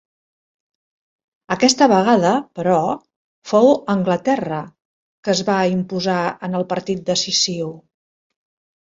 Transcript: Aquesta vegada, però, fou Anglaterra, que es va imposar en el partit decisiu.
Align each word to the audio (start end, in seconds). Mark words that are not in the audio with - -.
Aquesta 1.55 1.87
vegada, 1.91 2.31
però, 2.59 2.77
fou 3.51 3.69
Anglaterra, 3.95 4.63
que 5.29 5.33
es 5.37 5.43
va 5.51 5.59
imposar 5.75 6.17
en 6.49 6.59
el 6.61 6.67
partit 6.73 7.05
decisiu. 7.11 7.69